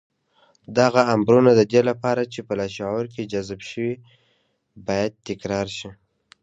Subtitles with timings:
[0.77, 3.89] دغه امرونه د دې لپاره چې په لاشعور کې جذب شي
[4.87, 5.89] بايد تکرار شي.